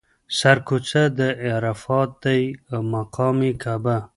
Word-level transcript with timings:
سر 0.37 0.57
کوڅه 0.67 1.01
یې 1.19 1.29
عرفات 1.57 2.09
دی 2.23 2.41
او 2.71 2.79
مقام 2.93 3.37
یې 3.47 3.51
کعبه. 3.63 3.97